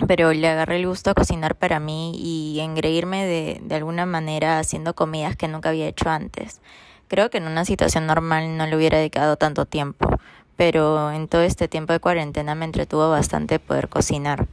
pero 0.08 0.32
le 0.32 0.48
agarré 0.48 0.76
el 0.76 0.86
gusto 0.88 1.10
a 1.10 1.14
cocinar 1.14 1.54
para 1.54 1.78
mí 1.78 2.12
y 2.16 2.58
engreírme 2.60 3.24
de, 3.24 3.60
de 3.62 3.74
alguna 3.76 4.04
manera 4.04 4.58
haciendo 4.58 4.94
comidas 4.94 5.36
que 5.36 5.48
nunca 5.48 5.68
había 5.68 5.86
hecho 5.86 6.10
antes. 6.10 6.60
Creo 7.06 7.30
que 7.30 7.38
en 7.38 7.46
una 7.46 7.64
situación 7.64 8.06
normal 8.06 8.56
no 8.56 8.66
le 8.66 8.76
hubiera 8.76 8.98
dedicado 8.98 9.36
tanto 9.36 9.64
tiempo, 9.64 10.08
pero 10.56 11.12
en 11.12 11.28
todo 11.28 11.42
este 11.42 11.68
tiempo 11.68 11.92
de 11.92 12.00
cuarentena 12.00 12.54
me 12.54 12.64
entretuvo 12.64 13.08
bastante 13.10 13.58
poder 13.60 13.88
cocinar. 13.88 14.48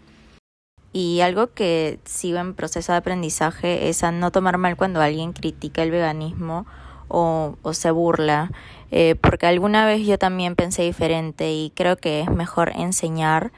Y 0.91 1.21
algo 1.21 1.53
que 1.53 1.99
sigo 2.05 2.39
en 2.39 2.55
proceso 2.55 2.91
de 2.91 2.97
aprendizaje 2.97 3.89
es 3.89 4.03
a 4.03 4.11
no 4.11 4.31
tomar 4.31 4.57
mal 4.57 4.75
cuando 4.75 5.01
alguien 5.01 5.33
critica 5.33 5.83
el 5.83 5.91
veganismo 5.91 6.65
o, 7.07 7.55
se 7.73 7.91
burla, 7.91 8.51
eh, 8.91 9.15
porque 9.19 9.47
alguna 9.47 9.85
vez 9.85 10.05
yo 10.05 10.17
también 10.17 10.55
pensé 10.55 10.83
diferente 10.83 11.51
y 11.51 11.71
creo 11.75 11.97
que 11.97 12.21
es 12.21 12.29
mejor 12.29 12.71
enseñar 12.75 13.51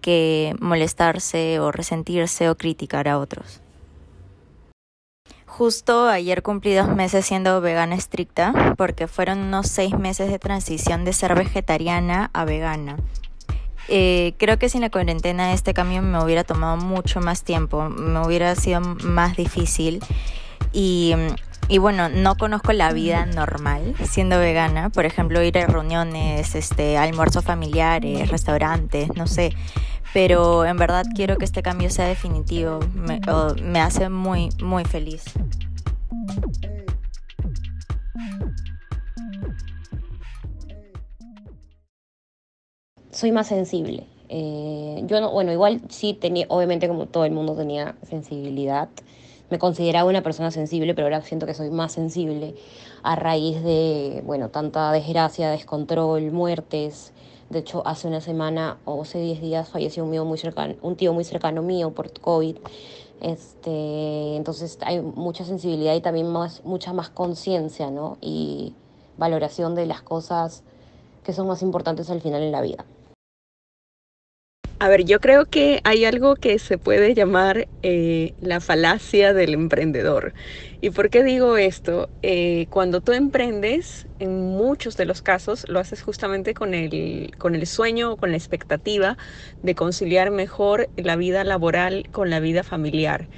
que 0.00 0.54
molestarse 0.60 1.58
o 1.60 1.72
resentirse 1.72 2.48
o 2.48 2.56
criticar 2.56 3.08
a 3.08 3.18
otros. 3.18 3.60
Justo 5.46 6.08
ayer 6.08 6.42
cumplí 6.42 6.72
dos 6.74 6.88
meses 6.88 7.26
siendo 7.26 7.60
vegana 7.60 7.96
estricta 7.96 8.74
porque 8.76 9.08
fueron 9.08 9.38
unos 9.38 9.66
seis 9.66 9.98
meses 9.98 10.30
de 10.30 10.38
transición 10.38 11.04
de 11.04 11.12
ser 11.12 11.34
vegetariana 11.34 12.30
a 12.32 12.44
vegana. 12.44 12.96
Eh, 13.88 14.34
creo 14.36 14.58
que 14.58 14.68
sin 14.68 14.82
la 14.82 14.90
cuarentena 14.90 15.52
este 15.52 15.72
cambio 15.72 16.02
me 16.02 16.22
hubiera 16.22 16.44
tomado 16.44 16.76
mucho 16.76 17.20
más 17.20 17.42
tiempo, 17.42 17.88
me 17.88 18.20
hubiera 18.20 18.54
sido 18.54 18.80
más 18.80 19.36
difícil. 19.36 20.00
Y, 20.72 21.14
y 21.68 21.78
bueno, 21.78 22.08
no 22.08 22.36
conozco 22.36 22.72
la 22.72 22.92
vida 22.92 23.24
normal 23.24 23.94
siendo 24.04 24.38
vegana, 24.38 24.90
por 24.90 25.06
ejemplo, 25.06 25.42
ir 25.42 25.58
a 25.58 25.66
reuniones, 25.66 26.54
este, 26.54 26.98
almuerzos 26.98 27.44
familiares, 27.44 28.28
restaurantes, 28.28 29.08
no 29.16 29.26
sé, 29.26 29.54
pero 30.12 30.66
en 30.66 30.76
verdad 30.76 31.06
quiero 31.14 31.36
que 31.36 31.46
este 31.46 31.62
cambio 31.62 31.90
sea 31.90 32.06
definitivo, 32.06 32.80
me, 32.94 33.20
me 33.62 33.80
hace 33.80 34.10
muy, 34.10 34.50
muy 34.60 34.84
feliz. 34.84 35.24
Soy 43.18 43.32
más 43.32 43.48
sensible. 43.48 44.06
Eh, 44.28 45.02
yo 45.06 45.20
no, 45.20 45.32
bueno, 45.32 45.50
igual 45.50 45.80
sí 45.88 46.14
tenía, 46.14 46.46
obviamente 46.48 46.86
como 46.86 47.06
todo 47.06 47.24
el 47.24 47.32
mundo 47.32 47.56
tenía 47.56 47.96
sensibilidad. 48.08 48.88
Me 49.50 49.58
consideraba 49.58 50.08
una 50.08 50.22
persona 50.22 50.52
sensible, 50.52 50.94
pero 50.94 51.06
ahora 51.06 51.20
siento 51.22 51.44
que 51.44 51.52
soy 51.52 51.68
más 51.68 51.90
sensible 51.90 52.54
a 53.02 53.16
raíz 53.16 53.60
de, 53.64 54.22
bueno, 54.24 54.50
tanta 54.50 54.92
desgracia, 54.92 55.50
descontrol, 55.50 56.30
muertes. 56.30 57.12
De 57.50 57.58
hecho, 57.58 57.84
hace 57.84 58.06
una 58.06 58.20
semana 58.20 58.78
o 58.84 59.02
hace 59.02 59.18
10 59.18 59.40
días 59.40 59.68
falleció 59.68 60.04
un, 60.04 60.10
mío 60.10 60.24
muy 60.24 60.38
cercano, 60.38 60.76
un 60.80 60.94
tío 60.94 61.12
muy 61.12 61.24
cercano 61.24 61.60
mío 61.60 61.90
por 61.90 62.12
COVID. 62.20 62.56
Este, 63.20 64.36
entonces 64.36 64.78
hay 64.82 65.00
mucha 65.00 65.44
sensibilidad 65.44 65.96
y 65.96 66.00
también 66.00 66.28
más, 66.28 66.64
mucha 66.64 66.92
más 66.92 67.10
conciencia, 67.10 67.90
¿no? 67.90 68.16
Y 68.20 68.74
valoración 69.16 69.74
de 69.74 69.86
las 69.86 70.02
cosas 70.02 70.62
que 71.24 71.32
son 71.32 71.48
más 71.48 71.62
importantes 71.62 72.10
al 72.10 72.20
final 72.20 72.44
en 72.44 72.52
la 72.52 72.60
vida. 72.60 72.84
A 74.80 74.88
ver, 74.88 75.04
yo 75.04 75.18
creo 75.18 75.44
que 75.46 75.80
hay 75.82 76.04
algo 76.04 76.36
que 76.36 76.60
se 76.60 76.78
puede 76.78 77.12
llamar 77.14 77.68
eh, 77.82 78.34
la 78.38 78.60
falacia 78.60 79.34
del 79.34 79.52
emprendedor. 79.54 80.34
¿Y 80.80 80.90
por 80.90 81.10
qué 81.10 81.24
digo 81.24 81.56
esto? 81.56 82.12
Eh, 82.22 82.68
cuando 82.70 83.00
tú 83.00 83.12
emprendes, 83.12 84.08
en 84.20 84.40
muchos 84.40 84.96
de 84.96 85.04
los 85.04 85.20
casos 85.20 85.64
lo 85.68 85.80
haces 85.80 86.02
justamente 86.02 86.54
con 86.54 86.74
el, 86.74 87.32
con 87.38 87.56
el 87.56 87.66
sueño 87.66 88.12
o 88.12 88.16
con 88.16 88.30
la 88.30 88.36
expectativa 88.36 89.16
de 89.62 89.74
conciliar 89.74 90.30
mejor 90.30 90.90
la 90.94 91.16
vida 91.16 91.42
laboral 91.42 92.04
con 92.12 92.30
la 92.30 92.38
vida 92.38 92.62
familiar. 92.62 93.28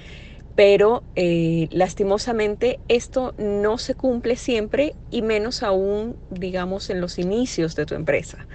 Pero 0.54 1.06
eh, 1.14 1.68
lastimosamente 1.70 2.80
esto 2.88 3.34
no 3.38 3.78
se 3.78 3.94
cumple 3.94 4.36
siempre 4.36 4.96
y 5.10 5.22
menos 5.22 5.62
aún, 5.62 6.18
digamos, 6.28 6.90
en 6.90 7.00
los 7.00 7.18
inicios 7.18 7.74
de 7.76 7.86
tu 7.86 7.94
empresa. 7.94 8.46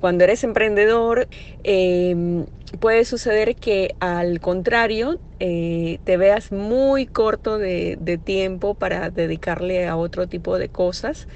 Cuando 0.00 0.24
eres 0.24 0.44
emprendedor, 0.44 1.28
em, 1.62 2.46
puede 2.80 3.04
suceder 3.04 3.54
que 3.56 3.94
al 4.00 4.40
contrario, 4.40 5.20
eh, 5.38 6.00
te 6.04 6.16
veas 6.16 6.52
muy 6.52 7.06
corto 7.06 7.58
de, 7.58 7.98
tiempo 8.24 8.74
para 8.74 9.10
dedicarle 9.10 9.86
a 9.88 9.96
otro 9.96 10.26
tipo 10.26 10.58
de 10.58 10.70
cosas. 10.70 11.28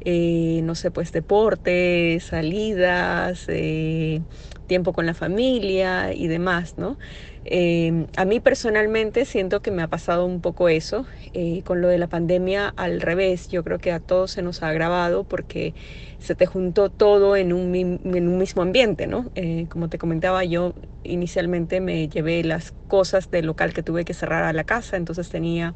Eh, 0.00 0.60
no 0.64 0.74
sé, 0.74 0.90
pues 0.90 1.12
deportes, 1.12 2.24
salidas, 2.24 3.44
eh, 3.48 4.22
tiempo 4.66 4.92
con 4.94 5.06
la 5.06 5.14
familia 5.14 6.12
y 6.14 6.28
demás, 6.28 6.74
¿no? 6.78 6.98
Em, 7.44 8.06
a 8.16 8.24
mí 8.26 8.38
personalmente 8.40 9.24
siento 9.24 9.62
que 9.62 9.70
me 9.70 9.82
ha 9.82 9.88
pasado 9.88 10.26
un 10.26 10.40
poco 10.42 10.68
eso. 10.68 11.06
Eh, 11.32 11.62
con 11.64 11.80
lo 11.80 11.88
de 11.88 11.98
la 11.98 12.08
pandemia 12.08 12.68
al 12.68 13.00
revés, 13.00 13.48
yo 13.48 13.64
creo 13.64 13.78
que 13.78 13.92
a 13.92 14.00
todos 14.00 14.32
se 14.32 14.42
nos 14.42 14.62
ha 14.62 14.68
agravado 14.68 15.24
porque 15.24 15.74
se 16.18 16.34
te 16.34 16.46
juntó 16.46 16.90
todo 16.90 17.36
en 17.36 17.52
un, 17.54 17.74
en 17.74 18.28
un 18.28 18.38
mismo 18.38 18.62
ambiente, 18.62 19.06
¿no? 19.06 19.30
Eh, 19.34 19.66
como 19.70 19.88
te 19.88 19.96
comentaba, 19.98 20.44
yo 20.44 20.74
inicialmente 21.02 21.80
me 21.80 22.08
llevé 22.08 22.44
las 22.44 22.72
cosas 22.86 23.30
del 23.30 23.46
local 23.46 23.72
que 23.72 23.82
tuve 23.82 24.04
que 24.04 24.12
cerrar 24.14 24.44
a 24.44 24.52
la 24.52 24.64
casa, 24.64 24.96
entonces 24.98 25.30
tenía 25.30 25.74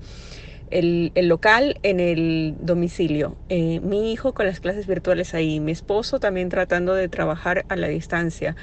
el, 0.70 1.12
local 1.14 1.78
en 1.82 2.00
el 2.00 2.54
domicilio, 2.60 3.36
eh, 3.48 3.80
mi 3.80 4.12
hijo 4.12 4.32
con 4.32 4.46
las 4.46 4.60
clases 4.60 4.86
virtuales 4.86 5.34
ahí, 5.34 5.60
mi 5.60 5.72
esposo 5.72 6.18
también 6.18 6.48
tratando 6.48 6.94
de 6.94 7.08
trabajar 7.08 7.64
a 7.68 7.76
la 7.76 7.88
distancia, 7.88 8.56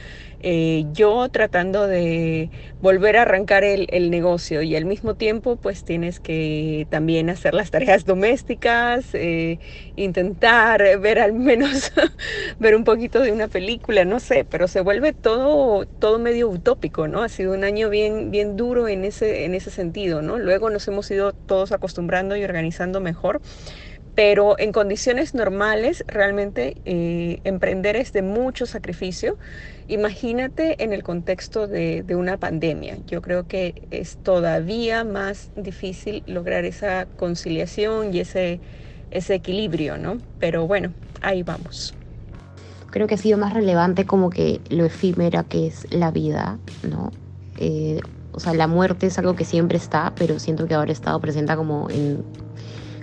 eh, 0.44 0.86
yo 0.94 1.30
tratando 1.30 1.88
de 1.88 2.50
volver 2.82 3.18
a 3.18 3.22
arrancar 3.22 3.64
el, 3.64 3.88
negocio 4.12 4.64
y 4.64 4.76
al 4.76 4.86
mismo 4.86 5.14
tiempo 5.14 5.56
pues 5.56 5.84
tienes 5.84 6.20
que 6.20 6.88
también 6.90 7.30
hacer 7.30 7.54
las 7.54 7.70
tareas 7.70 8.06
domésticas, 8.06 9.14
eh, 9.14 9.60
intentar 9.96 11.00
ver 11.00 11.20
al 11.20 11.34
menos 11.34 11.92
ver 12.60 12.76
un 12.76 12.84
poquito 12.84 13.20
de 13.20 13.32
una 13.32 13.48
película, 13.48 14.04
no 14.04 14.20
sé, 14.20 14.44
pero 14.44 14.68
se 14.68 14.82
vuelve 14.82 15.14
todo, 15.14 15.86
todo 15.86 16.18
medio 16.18 16.50
utópico, 16.50 17.08
¿no? 17.08 17.22
Ha 17.22 17.30
sido 17.30 17.54
un 17.54 17.64
año 17.64 17.90
bien, 17.90 18.32
bien 18.32 18.58
duro 18.58 18.88
en 18.88 19.06
ese, 19.06 19.46
en 19.46 19.54
ese 19.54 19.70
sentido, 19.70 20.22
¿no? 20.22 20.40
Luego 20.40 20.70
nos 20.70 20.88
hemos 20.88 21.10
ido 21.12 21.34
todos 21.34 21.72
acostumbrando 21.92 22.36
y 22.36 22.44
organizando 22.44 23.02
mejor 23.02 23.42
pero 24.16 24.60
en 24.60 24.72
condiciones 24.72 25.34
normales 25.34 26.04
realmente 26.08 26.76
eh, 26.86 27.40
emprender 27.44 27.96
es 27.96 28.12
de 28.12 28.22
mucho 28.22 28.66
sacrificio. 28.66 29.38
Imagínate 29.88 30.84
en 30.84 30.94
el 30.94 31.02
contexto 31.02 31.68
de, 31.68 32.04
una 32.10 32.38
pandemia. 32.38 32.98
Yo 33.08 33.22
creo 33.22 33.48
que 33.48 33.88
es 33.90 34.18
todavía 34.18 35.04
más 35.04 35.50
difícil 35.56 36.24
lograr 36.28 36.66
esa 36.66 37.06
conciliación 37.18 38.14
y 38.14 38.20
ese, 38.20 38.60
ese 39.12 39.36
equilibrio, 39.36 39.98
¿no? 39.98 40.18
Pero 40.40 40.68
bueno, 40.68 40.94
ahí 41.22 41.42
vamos. 41.42 41.94
Creo 42.90 43.08
que 43.08 43.16
ha 43.16 43.18
sido 43.18 43.38
más 43.38 43.54
relevante 43.54 44.06
como 44.06 44.30
que 44.30 44.60
lo 44.70 44.84
efímera 44.84 45.46
que 45.46 45.68
es 45.68 45.88
la 45.90 46.12
vida, 46.12 46.60
¿no? 46.84 47.12
Eh, 47.58 48.02
o 48.34 48.40
sea, 48.40 48.54
la 48.54 48.68
muerte 48.68 49.08
es 49.08 49.18
algo 49.18 49.36
que 49.36 49.46
siempre 49.46 49.78
está, 49.78 50.14
pero 50.16 50.40
siento 50.40 50.68
que 50.68 50.74
ahora 50.74 50.90
ha 50.90 50.94
estado 50.94 51.20
presente 51.20 51.56
como 51.56 51.90
en 51.90 52.24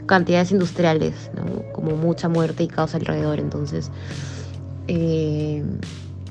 cantidades 0.06 0.52
industriales, 0.52 1.30
como 1.73 1.97
mucha 1.97 2.28
muerte 2.28 2.62
y 2.62 2.68
caos 2.68 2.94
alrededor. 2.94 3.38
Entonces, 3.38 3.90
eh, 4.88 5.62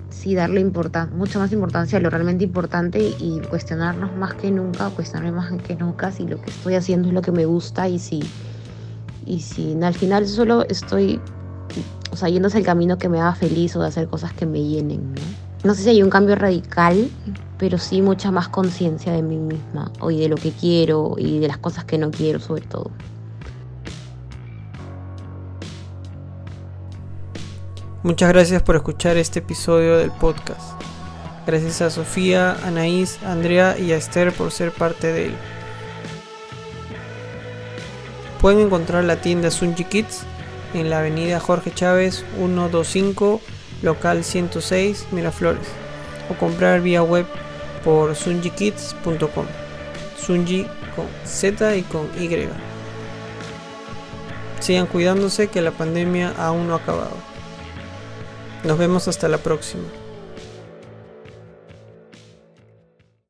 sí 0.09 0.33
darle 0.33 0.65
mucha 0.65 1.39
más 1.39 1.51
importancia 1.51 1.99
a 1.99 2.01
lo 2.01 2.09
realmente 2.09 2.43
importante 2.43 3.13
y 3.19 3.39
cuestionarnos 3.49 4.15
más 4.15 4.33
que 4.33 4.49
nunca, 4.51 4.89
cuestionarme 4.89 5.31
más 5.31 5.51
que 5.61 5.75
nunca 5.75 6.11
si 6.11 6.27
lo 6.27 6.41
que 6.41 6.49
estoy 6.49 6.75
haciendo 6.75 7.07
es 7.09 7.13
lo 7.13 7.21
que 7.21 7.31
me 7.31 7.45
gusta 7.45 7.87
y 7.87 7.99
si, 7.99 8.21
y 9.25 9.41
si 9.41 9.77
al 9.81 9.93
final 9.93 10.27
solo 10.27 10.65
estoy 10.67 11.21
o 12.11 12.15
sea, 12.15 12.29
yéndose 12.29 12.57
el 12.57 12.65
camino 12.65 12.97
que 12.97 13.09
me 13.09 13.21
haga 13.21 13.35
feliz 13.35 13.75
o 13.75 13.81
de 13.81 13.87
hacer 13.87 14.07
cosas 14.07 14.33
que 14.33 14.47
me 14.47 14.63
llenen. 14.63 15.13
¿no? 15.13 15.46
No 15.63 15.73
sé 15.73 15.83
si 15.83 15.89
hay 15.89 16.03
un 16.03 16.09
cambio 16.09 16.35
radical, 16.35 17.09
pero 17.57 17.77
sí 17.77 18.01
mucha 18.01 18.31
más 18.31 18.49
conciencia 18.49 19.11
de 19.11 19.23
mí 19.23 19.37
misma 19.37 19.91
o 19.99 20.09
de 20.09 20.29
lo 20.29 20.35
que 20.35 20.51
quiero 20.51 21.15
y 21.17 21.39
de 21.39 21.47
las 21.47 21.58
cosas 21.58 21.86
que 21.86 21.97
no 21.97 22.12
quiero 22.12 22.39
sobre 22.39 22.62
todo. 22.62 22.91
Muchas 28.03 28.29
gracias 28.29 28.62
por 28.62 28.75
escuchar 28.75 29.17
este 29.17 29.39
episodio 29.39 29.97
del 29.97 30.12
podcast. 30.12 30.82
Gracias 31.45 31.82
a 31.82 31.89
Sofía, 31.89 32.55
Anaís, 32.63 33.21
Andrea 33.23 33.77
y 33.77 33.91
a 33.91 33.97
Esther 33.97 34.32
por 34.32 34.51
ser 34.51 34.71
parte 34.71 35.12
de 35.12 35.25
él. 35.27 35.36
Pueden 38.39 38.60
encontrar 38.60 39.03
la 39.03 39.19
tienda 39.19 39.49
Sunji 39.49 39.84
Kids 39.86 40.21
en 40.73 40.89
la 40.89 40.99
avenida 40.99 41.39
Jorge 41.39 41.73
Chávez 41.73 42.23
125, 42.38 43.41
local 43.81 44.23
106, 44.23 45.07
Miraflores, 45.11 45.67
o 46.29 46.33
comprar 46.35 46.81
vía 46.81 47.03
web 47.03 47.25
por 47.83 48.15
sunjikids.com. 48.15 49.45
Sunji 50.17 50.67
con 50.95 51.05
Z 51.25 51.75
y 51.75 51.83
con 51.83 52.05
Y. 52.19 52.49
Sigan 54.59 54.87
cuidándose 54.87 55.47
que 55.47 55.61
la 55.61 55.71
pandemia 55.71 56.33
aún 56.37 56.67
no 56.67 56.73
ha 56.73 56.77
acabado. 56.77 57.15
Nos 58.63 58.77
vemos 58.77 59.07
hasta 59.07 59.27
la 59.27 59.37
próxima. 59.37 59.83